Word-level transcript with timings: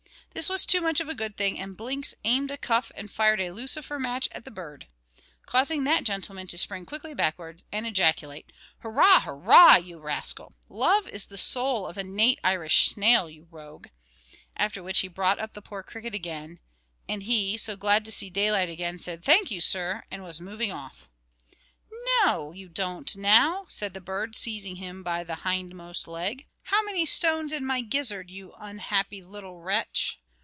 This 0.33 0.47
was 0.47 0.65
too 0.65 0.79
much 0.79 1.01
of 1.01 1.09
a 1.09 1.13
good 1.13 1.35
thing; 1.35 1.59
and 1.59 1.75
Blinks 1.75 2.15
aimed 2.23 2.51
a 2.51 2.57
cuff 2.57 2.89
and 2.95 3.11
fired 3.11 3.41
a 3.41 3.51
lucifer 3.51 3.99
match 3.99 4.29
at 4.31 4.45
the 4.45 4.49
bird, 4.49 4.87
causing 5.45 5.83
that 5.83 6.05
gentleman 6.05 6.47
to 6.47 6.57
spring 6.57 6.85
quickly 6.85 7.13
backwards 7.13 7.65
and 7.69 7.85
ejaculate. 7.85 8.49
"Hurrah! 8.79 9.19
hurrah! 9.19 9.75
you 9.75 9.99
rascal! 9.99 10.53
Love 10.69 11.05
is 11.09 11.25
the 11.25 11.37
soul 11.37 11.85
of 11.85 11.97
a 11.97 12.03
nate 12.03 12.39
Irish 12.45 12.87
snail, 12.87 13.29
you 13.29 13.49
rogue." 13.51 13.87
After 14.55 14.81
which 14.81 14.99
he 14.99 15.09
brought 15.09 15.37
up 15.37 15.51
the 15.53 15.61
poor 15.61 15.83
cricket 15.83 16.15
again; 16.15 16.61
and 17.09 17.23
he, 17.23 17.59
glad 17.77 18.05
to 18.05 18.11
see 18.11 18.29
day 18.29 18.53
light 18.53 18.69
again, 18.69 18.99
said, 18.99 19.25
"Thank 19.25 19.51
you, 19.51 19.59
sir," 19.59 20.03
and 20.09 20.23
was 20.23 20.39
moving 20.39 20.71
off. 20.71 21.09
"No, 22.23 22.53
you 22.53 22.69
don't 22.69 23.17
now!" 23.17 23.65
said 23.67 23.93
the 23.93 23.99
bird, 24.01 24.37
seizing 24.37 24.77
him 24.77 25.03
by 25.03 25.25
the 25.25 25.35
hindermost 25.43 26.07
leg. 26.07 26.47
"How 26.65 26.81
many 26.85 27.05
stones 27.05 27.51
in 27.51 27.65
my 27.65 27.81
gizzard, 27.81 28.31
you 28.31 28.53
unhappy 28.57 29.21
little 29.21 29.59
wretch?" 29.59 30.19